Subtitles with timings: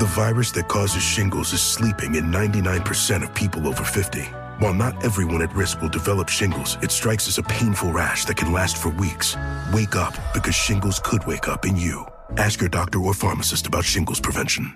[0.00, 4.22] The virus that causes shingles is sleeping in 99% of people over 50.
[4.58, 8.38] While not everyone at risk will develop shingles, it strikes as a painful rash that
[8.38, 9.36] can last for weeks.
[9.74, 12.06] Wake up because shingles could wake up in you.
[12.38, 14.74] Ask your doctor or pharmacist about shingles prevention.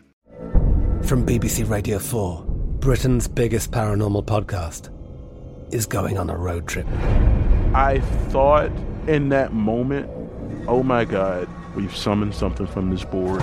[1.05, 2.45] From BBC Radio 4,
[2.81, 4.91] Britain's biggest paranormal podcast
[5.73, 6.87] is going on a road trip.
[7.73, 8.71] I thought
[9.09, 10.07] in that moment,
[10.69, 13.43] oh my God, we've summoned something from this board.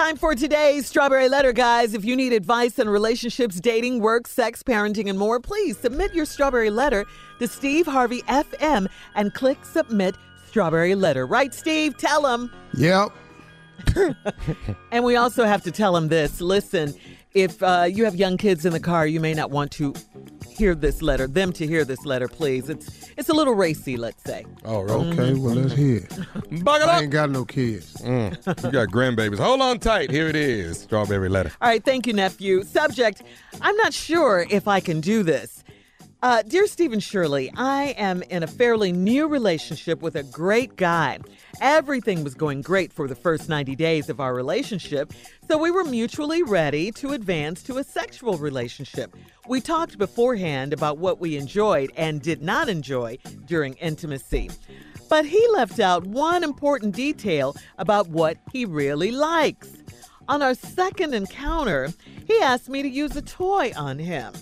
[0.00, 1.92] Time for today's Strawberry Letter, guys.
[1.92, 6.24] If you need advice on relationships, dating, work, sex, parenting, and more, please submit your
[6.24, 7.04] Strawberry Letter
[7.38, 11.26] to Steve Harvey FM and click Submit Strawberry Letter.
[11.26, 11.98] Right, Steve?
[11.98, 12.50] Tell him.
[12.72, 13.10] Yep.
[14.90, 16.40] and we also have to tell him this.
[16.40, 16.94] Listen,
[17.34, 19.94] if uh, you have young kids in the car, you may not want to
[20.48, 22.68] hear this letter, them to hear this letter, please.
[22.68, 24.46] It's it's a little racy, let's say.
[24.64, 25.34] Oh, okay.
[25.34, 26.64] Well, let's hear it.
[26.64, 27.94] Buckle I ain't got no kids.
[27.96, 29.38] Mm, you got grandbabies.
[29.38, 30.10] Hold on tight.
[30.10, 30.80] Here it is.
[30.80, 31.52] Strawberry letter.
[31.60, 32.62] All right, thank you, nephew.
[32.62, 33.22] Subject
[33.60, 35.59] I'm not sure if I can do this.
[36.22, 41.18] Uh, dear Stephen Shirley, I am in a fairly new relationship with a great guy.
[41.62, 45.14] Everything was going great for the first 90 days of our relationship,
[45.48, 49.16] so we were mutually ready to advance to a sexual relationship.
[49.48, 53.16] We talked beforehand about what we enjoyed and did not enjoy
[53.46, 54.50] during intimacy.
[55.08, 59.70] But he left out one important detail about what he really likes.
[60.28, 61.88] On our second encounter,
[62.26, 64.34] he asked me to use a toy on him.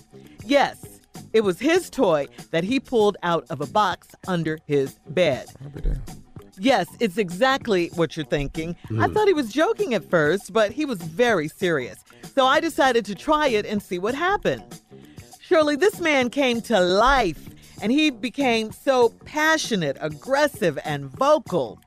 [0.45, 0.88] Yes,
[1.33, 5.47] it was his toy that he pulled out of a box under his bed.
[6.57, 8.75] Yes, it's exactly what you're thinking.
[8.89, 9.13] I mm.
[9.13, 12.03] thought he was joking at first, but he was very serious.
[12.35, 14.63] So I decided to try it and see what happened.
[15.41, 17.49] Surely this man came to life
[17.81, 21.79] and he became so passionate, aggressive, and vocal.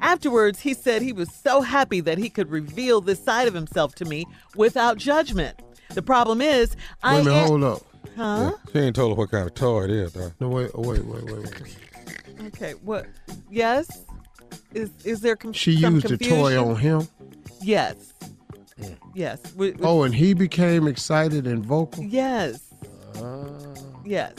[0.00, 3.94] Afterwards, he said he was so happy that he could reveal this side of himself
[3.96, 5.60] to me without judgment.
[5.90, 7.82] The problem is, I Wait a minute, am- hold up.
[8.16, 8.52] Huh?
[8.72, 10.32] She ain't told her what kind of toy it is, though.
[10.40, 11.76] No, wait, oh, wait, wait, wait, wait.
[12.48, 13.06] Okay, what?
[13.50, 14.04] Yes?
[14.72, 17.08] Is is there com- She some used the toy on him.
[17.62, 18.12] Yes.
[18.78, 18.92] Hmm.
[19.14, 19.40] Yes.
[19.56, 22.02] We- we- Oh, and he became excited and vocal.
[22.04, 22.60] Yes.
[23.16, 23.46] Ah.
[24.04, 24.32] Yes.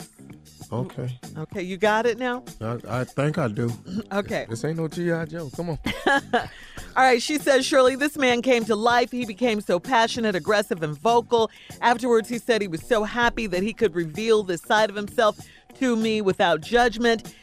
[0.72, 2.42] Okay, Okay, you got it now?
[2.60, 3.72] I, I think I do.
[4.12, 4.46] Okay.
[4.48, 5.26] This ain't no G.I.
[5.26, 5.50] Joe.
[5.54, 5.78] Come on.
[6.96, 9.10] All right, she says, Shirley, this man came to life.
[9.10, 11.50] He became so passionate, aggressive, and vocal.
[11.80, 15.38] Afterwards, he said he was so happy that he could reveal this side of himself
[15.78, 17.34] to me without judgment.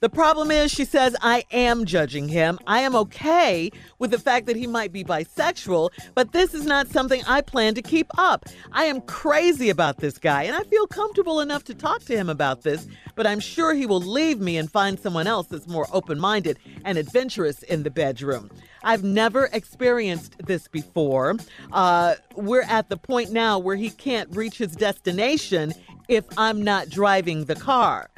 [0.00, 2.58] The problem is, she says, I am judging him.
[2.66, 6.88] I am okay with the fact that he might be bisexual, but this is not
[6.88, 8.44] something I plan to keep up.
[8.72, 12.28] I am crazy about this guy, and I feel comfortable enough to talk to him
[12.28, 15.86] about this, but I'm sure he will leave me and find someone else that's more
[15.90, 18.50] open minded and adventurous in the bedroom.
[18.82, 21.36] I've never experienced this before.
[21.72, 25.72] Uh, we're at the point now where he can't reach his destination
[26.08, 28.10] if I'm not driving the car.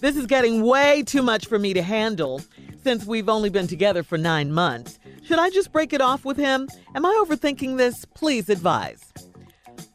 [0.00, 2.40] This is getting way too much for me to handle
[2.84, 4.98] since we've only been together for nine months.
[5.24, 6.68] Should I just break it off with him?
[6.94, 8.04] Am I overthinking this?
[8.04, 9.12] Please advise.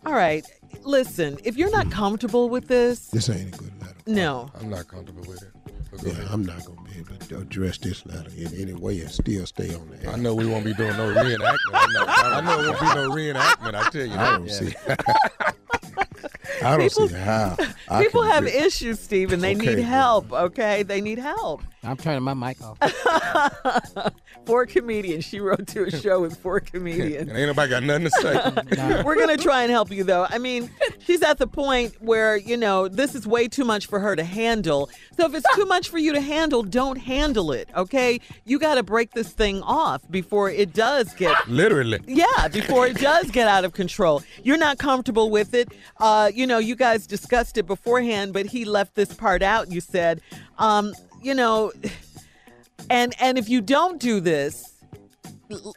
[0.06, 0.46] All right,
[0.82, 3.96] listen, if you're not comfortable with this, This ain't a good letter.
[4.06, 4.50] no.
[4.60, 5.53] I'm not comfortable with it.
[5.94, 6.28] But go Yeah, ahead.
[6.32, 9.74] I'm not gonna be able to address this letter in any way and still stay
[9.76, 10.14] on the air.
[10.14, 11.58] I know we won't be doing no reenactment.
[11.74, 11.98] I'm
[12.34, 13.76] I know it won't be no reenactment.
[13.76, 14.38] I tell you I that.
[14.38, 14.74] don't see.
[16.64, 17.58] I don't see how.
[17.90, 19.42] I People have do- issues, Stephen.
[19.42, 19.76] They Okay.
[19.76, 20.84] need help, okay?
[20.84, 21.62] They need help.
[21.84, 22.78] I'm turning my mic off.
[24.46, 25.26] Four comedians.
[25.26, 27.30] She wrote to a show with four comedians.
[27.30, 29.04] And ain't nobody got nothing to say.
[29.04, 30.26] We're going to try and help you, though.
[30.30, 30.70] I mean,
[31.00, 34.24] she's at the point where, you know, this is way too much for her to
[34.24, 34.90] handle.
[35.18, 38.20] So if it's too much for you to handle, don't handle it, okay?
[38.46, 41.36] You got to break this thing off before it does get.
[41.48, 42.00] Literally.
[42.08, 44.24] Yeah, before it does get out of control.
[44.44, 45.70] You're not comfortable with it.
[46.00, 49.82] Uh, you know, you guys discussed it beforehand, but he left this part out, you
[49.82, 50.22] said.
[50.58, 51.72] Um, you know,
[52.90, 54.74] and and if you don't do this,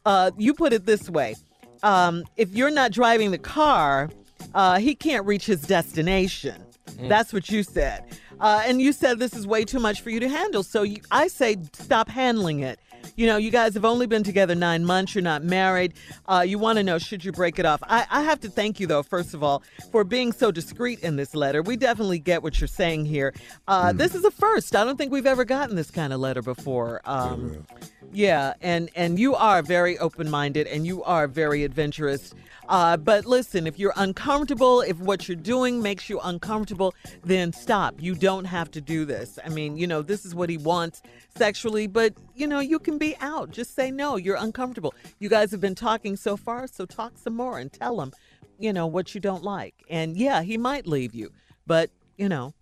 [0.04, 1.34] uh, you put it this way:
[1.82, 4.10] um, if you're not driving the car,
[4.54, 6.62] uh, he can't reach his destination.
[7.08, 8.04] That's what you said,
[8.40, 10.62] uh, and you said this is way too much for you to handle.
[10.62, 12.78] So you, I say stop handling it.
[13.14, 15.14] You know, you guys have only been together nine months.
[15.14, 15.94] You're not married.
[16.26, 17.82] Uh, you want to know should you break it off?
[17.84, 19.62] I, I have to thank you though, first of all,
[19.92, 21.62] for being so discreet in this letter.
[21.62, 23.32] We definitely get what you're saying here.
[23.68, 24.74] Uh, This is a first.
[24.74, 27.00] I don't think we've ever gotten this kind of letter before.
[27.04, 27.66] Um,
[28.12, 32.34] yeah, and and you are very open-minded and you are very adventurous.
[32.68, 37.94] Uh, but listen, if you're uncomfortable, if what you're doing makes you uncomfortable, then stop.
[38.00, 39.38] You don't have to do this.
[39.44, 41.02] I mean, you know, this is what he wants
[41.36, 43.50] sexually, but you know, you can be out.
[43.50, 44.16] Just say no.
[44.16, 44.94] You're uncomfortable.
[45.18, 48.12] You guys have been talking so far, so talk some more and tell him,
[48.58, 49.74] you know, what you don't like.
[49.88, 51.30] And yeah, he might leave you,
[51.66, 52.54] but you know,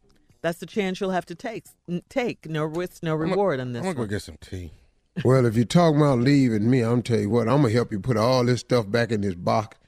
[0.43, 1.65] that's the chance you'll have to take.
[1.89, 3.81] N- Take no risk, no reward on this.
[3.81, 4.71] I'm gonna go get some tea.
[5.25, 8.01] Well, if you're talking about leaving me, I'm tell you what, I'm gonna help you
[8.01, 9.84] put all this stuff back in this box, and, and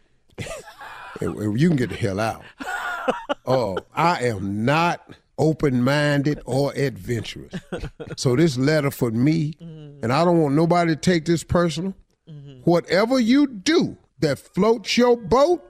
[1.20, 2.44] you can get the hell out.
[3.46, 7.54] Oh, I am not open-minded or adventurous.
[8.16, 10.02] So this letter for me, mm-hmm.
[10.02, 11.94] and I don't want nobody to take this personal.
[12.28, 12.60] Mm-hmm.
[12.62, 15.62] Whatever you do that floats your boat,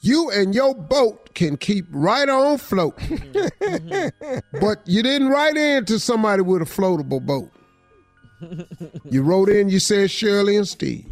[0.00, 3.18] you and your boat can keep right on floating.
[3.18, 4.58] Mm-hmm.
[4.60, 7.50] but you didn't write in to somebody with a floatable boat.
[9.04, 11.06] You wrote in, you said Shirley and Steve.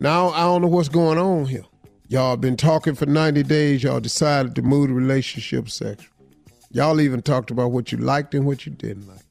[0.00, 1.64] Now I don't know what's going on here.
[2.08, 3.82] Y'all been talking for 90 days.
[3.82, 6.12] Y'all decided to move the relationship sexual.
[6.70, 9.24] Y'all even talked about what you liked and what you didn't like.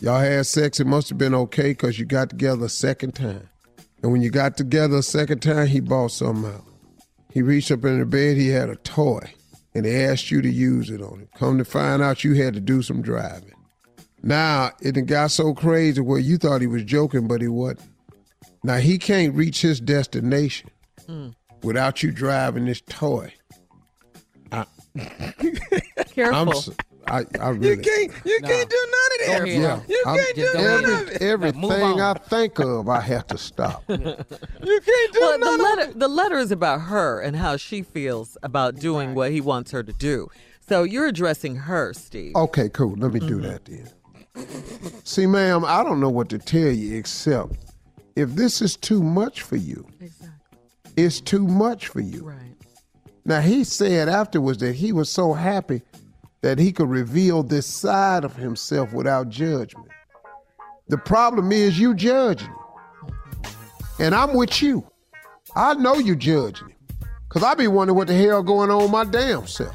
[0.00, 0.78] Y'all had sex.
[0.78, 3.48] It must have been okay because you got together a second time.
[4.02, 6.64] And when you got together a second time, he bought something out.
[7.32, 9.32] He reached up in the bed, he had a toy,
[9.74, 11.28] and he asked you to use it on him.
[11.36, 13.54] Come to find out you had to do some driving.
[14.22, 17.88] Now, it got so crazy where you thought he was joking, but he wasn't.
[18.64, 20.70] Now, he can't reach his destination
[21.06, 21.30] hmm.
[21.62, 23.34] without you driving this toy.
[24.52, 24.66] I,
[26.14, 26.34] Careful.
[26.34, 26.70] I'm, s-
[27.08, 27.70] I, I really.
[27.70, 28.12] You can't.
[28.24, 28.48] You No.
[28.48, 29.48] can't do none of that.
[29.48, 31.02] Yeah, You I'm- can't do none ahead.
[31.02, 31.22] of it.
[31.22, 31.72] everything Move.
[31.72, 33.84] I think of, I have to stop.
[33.88, 37.56] You can't do well, none the of letter the letter is about her and how
[37.56, 40.28] she feels about doing what he wants her to do.
[40.68, 42.34] So you're addressing her, Steve.
[42.36, 42.94] Okay, cool.
[42.96, 43.42] Let me do mm-hmm.
[43.42, 45.02] that then.
[45.04, 47.54] See, ma'am, I don't know what to tell you except
[48.16, 50.28] if this is too much for you, Exactly.
[50.96, 52.24] it's too much for you.
[52.24, 52.38] Right.
[53.24, 55.82] Now, he said afterwards that he was so happy
[56.40, 59.88] that he could reveal this side of himself without judgment.
[60.88, 62.56] The problem is you judging him.
[63.04, 64.02] Mm-hmm.
[64.02, 64.84] And I'm with you.
[65.54, 66.76] I know you judging him.
[67.28, 69.74] Because I be wondering what the hell going on with my damn self.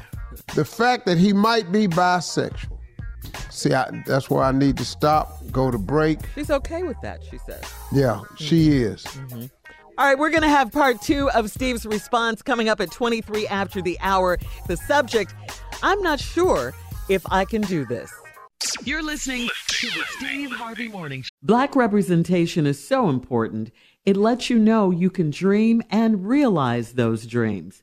[0.54, 2.77] The fact that he might be bisexual.
[3.58, 6.20] See, I, that's where I need to stop, go to break.
[6.36, 7.64] She's okay with that, she says.
[7.90, 9.02] Yeah, she is.
[9.02, 9.46] Mm-hmm.
[9.98, 13.48] All right, we're going to have part two of Steve's response coming up at 23
[13.48, 14.38] after the hour.
[14.68, 15.34] The subject
[15.82, 16.72] I'm not sure
[17.08, 18.12] if I can do this.
[18.84, 21.30] You're listening to the Steve Harvey Morning Show.
[21.42, 23.72] Black representation is so important.
[24.06, 27.82] It lets you know you can dream and realize those dreams.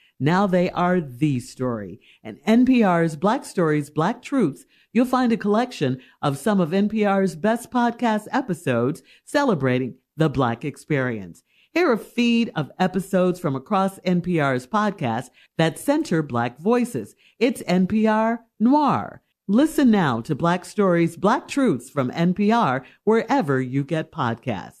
[0.23, 1.99] Now they are the story.
[2.23, 7.71] And NPR's Black Stories, Black Truths, you'll find a collection of some of NPR's best
[7.71, 11.41] podcast episodes celebrating the Black experience.
[11.73, 17.15] Hear a feed of episodes from across NPR's podcasts that center Black voices.
[17.39, 19.23] It's NPR Noir.
[19.47, 24.80] Listen now to Black Stories, Black Truths from NPR wherever you get podcasts.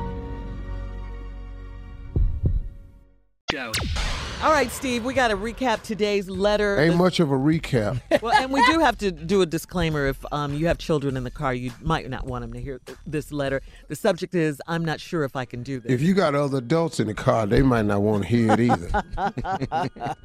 [4.43, 6.79] All right, Steve, we got to recap today's letter.
[6.79, 8.01] Ain't much of a recap.
[8.23, 10.07] well, and we do have to do a disclaimer.
[10.07, 12.79] If um, you have children in the car, you might not want them to hear
[12.79, 13.61] th- this letter.
[13.87, 15.91] The subject is, I'm not sure if I can do this.
[15.91, 18.59] If you got other adults in the car, they might not want to hear it
[18.61, 19.03] either.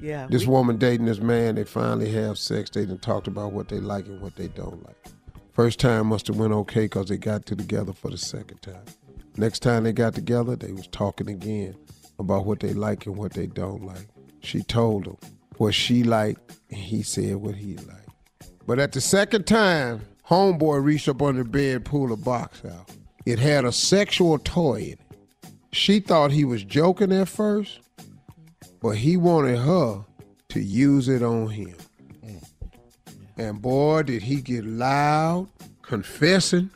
[0.00, 0.26] yeah.
[0.28, 2.68] This we- woman dating this man, they finally have sex.
[2.68, 4.96] They done talked about what they like and what they don't like.
[5.52, 8.84] First time must have went okay because they got to together for the second time.
[9.36, 11.76] Next time they got together, they was talking again
[12.18, 14.08] about what they like and what they don't like.
[14.40, 15.16] She told him
[15.56, 18.08] what she liked, and he said what he liked.
[18.66, 22.90] But at the second time, homeboy reached up under the bed, pulled a box out.
[23.26, 25.00] It had a sexual toy in it.
[25.72, 27.80] She thought he was joking at first,
[28.80, 30.04] but he wanted her
[30.50, 31.76] to use it on him.
[33.36, 35.48] And boy, did he get loud,
[35.82, 36.70] confessing.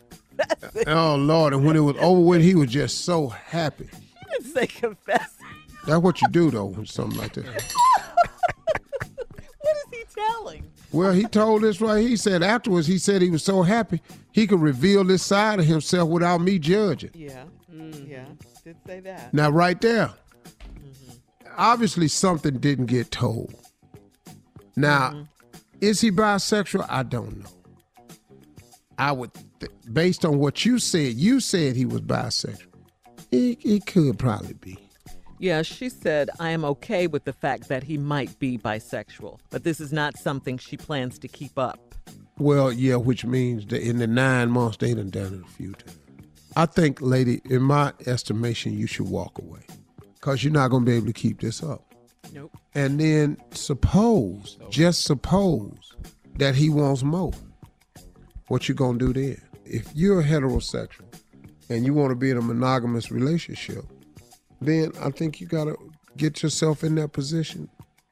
[0.87, 1.53] Oh Lord!
[1.53, 3.89] And when it was over with, he was just so happy.
[4.55, 5.35] You didn't confess.
[5.87, 7.45] That's what you do though, something like that.
[9.61, 10.71] What is he telling?
[10.93, 12.01] Well, he told us right.
[12.01, 14.01] He said afterwards, he said he was so happy
[14.33, 17.11] he could reveal this side of himself without me judging.
[17.13, 17.45] Yeah.
[17.73, 18.25] Mm, yeah.
[18.65, 19.35] Did say that.
[19.35, 20.11] Now, right there,
[21.57, 23.53] obviously something didn't get told.
[24.77, 25.23] Now, mm-hmm.
[25.81, 26.87] is he bisexual?
[26.89, 27.51] I don't know.
[28.97, 32.68] I would, th- based on what you said, you said he was bisexual.
[33.31, 34.79] He, he could probably be.
[35.39, 39.63] Yeah, she said, I am okay with the fact that he might be bisexual, but
[39.63, 41.95] this is not something she plans to keep up.
[42.39, 45.75] Well, yeah, which means that in the nine months they done done it a few
[45.75, 45.99] times.
[46.57, 49.61] I think, lady, in my estimation, you should walk away
[50.15, 51.85] because you're not going to be able to keep this up.
[52.33, 52.57] Nope.
[52.75, 55.97] And then suppose, just suppose,
[56.37, 57.33] that he wants more.
[58.49, 59.41] What you gonna do then?
[59.65, 61.08] If you're heterosexual
[61.69, 63.85] and you want to be in a monogamous relationship,
[64.61, 65.77] then I think you gotta
[66.17, 67.69] get yourself in that position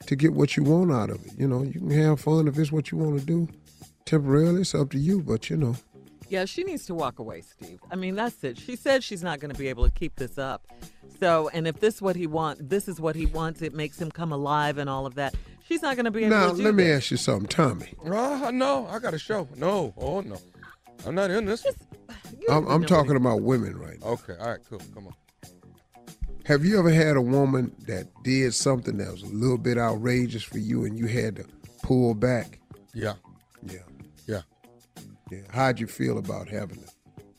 [0.06, 1.32] to get what you want out of it.
[1.38, 3.48] You know, you can have fun if it's what you want to do.
[4.04, 5.74] Temporarily, it's up to you, but you know.
[6.28, 7.78] Yeah, she needs to walk away, Steve.
[7.90, 8.58] I mean, that's it.
[8.58, 10.66] She said she's not going to be able to keep this up.
[11.20, 13.62] So, and if this what he wants, this is what he wants.
[13.62, 15.34] It makes him come alive and all of that.
[15.66, 16.96] She's not going to be able Now, to do let me this.
[17.04, 17.94] ask you something, Tommy.
[18.04, 19.48] Uh, no, I got a show.
[19.56, 20.36] No, oh no,
[21.06, 21.64] I'm not in this.
[21.64, 21.74] One.
[22.48, 24.06] I'm, I'm talking about women right now.
[24.08, 24.80] Okay, all right, cool.
[24.94, 25.14] Come on.
[26.44, 30.44] Have you ever had a woman that did something that was a little bit outrageous
[30.44, 31.44] for you and you had to
[31.82, 32.60] pull back?
[32.94, 33.14] Yeah,
[33.64, 33.78] Yeah.
[34.26, 34.42] yeah.
[35.30, 35.38] Yeah.
[35.50, 36.90] How'd you feel about having it?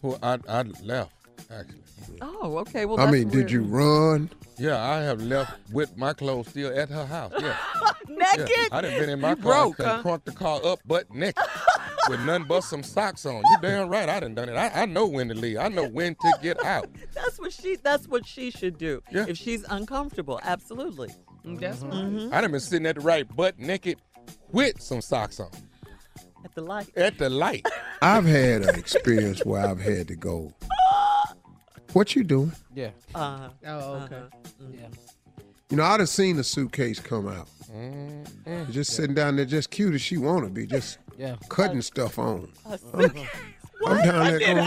[0.01, 1.13] Well, I I left
[1.49, 1.79] actually.
[2.21, 2.85] Oh, okay.
[2.85, 3.47] Well, I that's mean, weird.
[3.47, 4.29] did you run?
[4.57, 7.31] Yeah, I have left with my clothes still at her house.
[7.39, 7.55] Yeah.
[8.09, 8.49] naked?
[8.49, 8.67] yeah.
[8.71, 10.01] I done been in my You car broke, and huh?
[10.01, 11.41] crunked the car up but naked
[12.09, 13.35] with none but some socks on.
[13.37, 14.55] You damn right I done done it.
[14.55, 15.57] I, I know when to leave.
[15.57, 16.89] I know when to get out.
[17.13, 17.75] That's what she.
[17.77, 19.01] That's what she should do.
[19.11, 19.25] Yeah.
[19.27, 21.09] If she's uncomfortable, absolutely.
[21.45, 22.33] That's Mhm.
[22.33, 23.99] I done been sitting at the right butt naked
[24.51, 25.49] with some socks on
[26.43, 26.89] At the light.
[26.97, 27.65] at the light.
[28.01, 30.53] I've had an experience where I've had to go.
[31.93, 32.51] What you doing?
[32.75, 32.89] Yeah.
[33.15, 33.49] Uh-huh.
[33.65, 34.21] Oh, okay.
[34.73, 34.87] Yeah.
[35.69, 37.47] You know, I'd have seen the suitcase come out.
[37.73, 38.71] Mm-hmm.
[38.71, 41.35] Just sitting down there, just cute as she want to be, just Yeah.
[41.49, 42.49] cutting stuff on.
[42.65, 43.09] a uh-huh.
[43.85, 44.57] I'm, I'm down there going,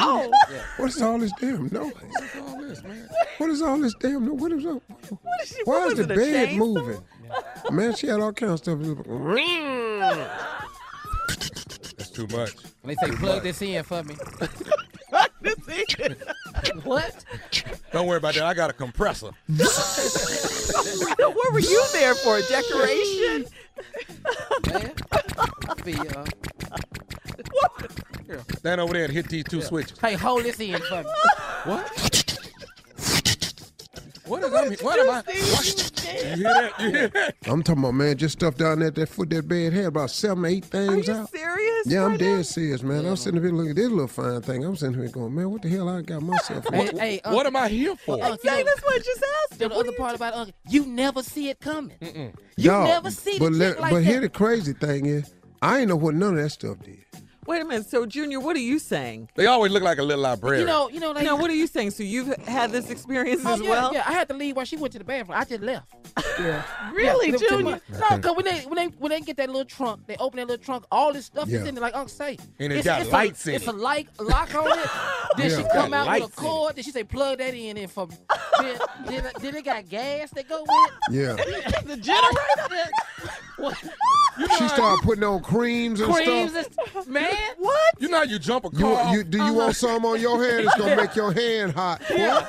[0.76, 1.92] what is all this damn noise?
[1.92, 3.08] What's all this, man?
[3.38, 4.40] What is all this damn noise?
[4.40, 4.82] What is up?
[5.22, 5.62] what is she?
[5.64, 6.58] Why what is was the bed chainsaw?
[6.58, 7.02] moving?
[7.70, 8.78] Man, she had all kinds of stuff.
[11.96, 12.54] That's too much.
[12.84, 14.14] They say plug this in for me.
[16.84, 17.24] what?
[17.92, 18.44] Don't worry about that.
[18.44, 19.30] I got a compressor.
[19.48, 22.40] what were you there for?
[22.42, 23.46] Decoration?
[25.84, 25.94] Man.
[26.04, 26.24] Be, uh,
[28.58, 29.98] Stand over there and hit these two switches.
[29.98, 31.10] hey, hold this in for me.
[31.64, 32.26] What?
[34.26, 34.78] What is that?
[34.82, 35.22] What am I?
[35.26, 36.06] What?
[36.06, 36.72] You hear that?
[36.80, 37.34] You hear that?
[37.46, 40.10] I'm talking about, man, just stuff down there at that foot that bed had about
[40.10, 41.30] seven, eight things Are things you out.
[41.30, 41.86] serious?
[41.86, 42.42] Yeah, I'm right dead now?
[42.42, 43.06] serious, man.
[43.06, 44.64] I'm sitting here looking at this little fine thing.
[44.64, 46.74] I'm sitting here going, man, what the hell I got myself in?
[46.74, 48.22] Hey, hey, What am I here for?
[48.22, 48.62] uh, Exactly.
[48.62, 49.58] That's what I just asked.
[49.58, 49.68] the.
[49.68, 51.96] What other part about Uncle, you never see it coming.
[52.00, 52.32] Mm-mm.
[52.56, 54.04] You Y'all, never see the but let- like But that.
[54.04, 57.04] here the crazy thing is, I ain't know what none of that stuff did.
[57.46, 57.88] Wait a minute.
[57.88, 59.28] So, Junior, what are you saying?
[59.34, 60.60] They always look like a little librarian.
[60.60, 61.90] You know, you know, they, No, what are you saying?
[61.90, 63.92] So you've had this experience Oh, as yeah, well?
[63.94, 64.04] yeah.
[64.06, 65.36] I had to leave while she went to the bathroom.
[65.38, 65.92] I just left.
[66.38, 66.62] Yeah.
[66.92, 67.80] Really, Yeah, Junior?
[67.90, 70.46] No, because when they when they when they get that little trunk, they open that
[70.48, 71.58] little trunk, all this stuff Yeah.
[71.60, 72.38] is in there, like Uncle say.
[72.58, 73.68] And it It's- got it's lights a, in It's it.
[73.68, 74.86] It's a light lock on it.
[75.36, 75.56] Then Yeah.
[75.58, 76.76] she come out with a cord.
[76.76, 78.08] Then she say plug that in and for
[78.60, 80.70] then, then, then it got gas that go with
[81.10, 81.14] It.
[81.14, 81.80] Yeah.
[81.84, 82.90] the generator.
[83.60, 83.76] What?
[84.58, 86.96] she started putting on creams and Creams stuff.
[86.96, 87.32] and man.
[87.58, 87.94] What?
[87.98, 89.14] You know how you jump a car?
[89.14, 90.66] you, do you want some on your hand?
[90.66, 92.02] It's gonna make your hand hot.
[92.10, 92.48] What?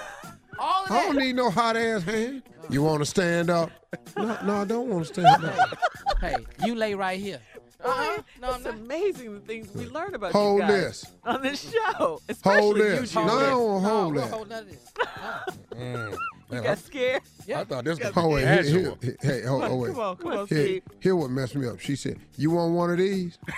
[0.59, 1.21] All of I don't that.
[1.23, 2.43] need no hot ass hand.
[2.69, 3.71] You want to stand up?
[4.15, 5.79] No, no, I don't want to stand up.
[6.21, 7.39] Hey, you lay right here.
[7.83, 8.21] Uh-uh.
[8.39, 8.73] No, I'm it's not.
[8.75, 10.71] amazing the things we learn about Hold you guys
[11.01, 11.05] this.
[11.23, 12.21] on this show.
[12.29, 13.15] Especially Hold you, this.
[13.15, 14.33] No, I don't want to No, hold we'll that.
[14.33, 14.91] hold none of this.
[15.75, 16.17] Mm.
[16.51, 17.21] You Man, got scared?
[17.47, 18.97] I, I thought this was Oh wait, here, casual.
[19.01, 19.91] here, hey, oh, oh wait.
[19.91, 20.83] Come on, come on, Here, Steve.
[20.99, 21.79] here what messed me up.
[21.79, 23.37] She said, "You want one of these?"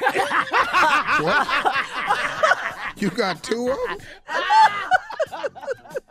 [1.20, 1.48] what?
[2.98, 3.98] You got two of them?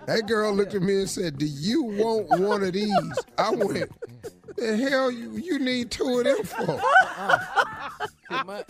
[0.07, 2.93] That girl looked at me and said, "Do you want one of these?"
[3.39, 3.91] I went,
[4.57, 6.81] "The hell you you need two of them for?"
[8.29, 8.69] Too much.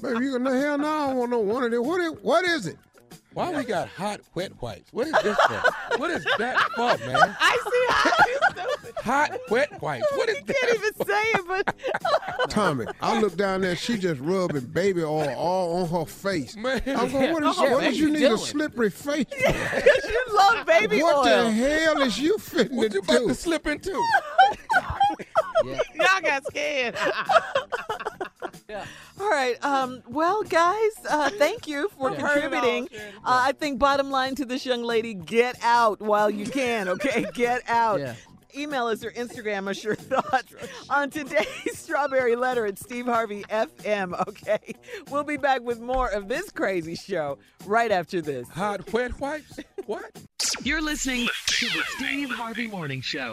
[0.00, 1.84] Baby, you go, no hell no, I don't want no one of them.
[1.84, 2.78] What is, what is it?
[3.34, 4.92] Why we got hot wet wipes?
[4.92, 5.62] What is this for?
[5.98, 7.16] What is that for, man?
[7.40, 8.38] I see how you
[8.78, 8.94] stupid.
[9.04, 10.06] Hot wet wipes.
[10.14, 10.48] What is that?
[10.48, 10.56] You that?
[10.60, 11.44] can't even say it,
[12.46, 16.56] but Tommy, I look down there, she just rubbing baby oil all on her face.
[16.56, 16.80] Man.
[16.86, 19.36] I'm going, what is Yeah, what man, is you you need a slippery face for?
[20.08, 21.44] you love baby What oil.
[21.46, 23.28] the hell is you fitting What to you about do?
[23.28, 23.90] to slip into?
[25.64, 25.80] Yeah.
[25.94, 26.96] Y'all got scared.
[28.70, 29.62] All right.
[29.64, 32.16] Um, well, guys, uh, thank you for Yeah.
[32.16, 32.88] contributing.
[33.24, 37.26] Uh, I think bottom line to this young lady, get out while you can, okay?
[37.34, 38.00] Get out.
[38.00, 38.14] Yeah.
[38.56, 40.54] Email us or Instagram us your thoughts
[40.88, 41.46] on today's
[41.76, 44.74] Strawberry Letter at Steve Harvey FM, okay?
[45.10, 48.48] We'll be back with more of this crazy show right after this.
[48.50, 49.58] Hot wet wipes?
[49.86, 50.04] What?
[50.62, 53.32] You're listening to the Steve Harvey Morning Show.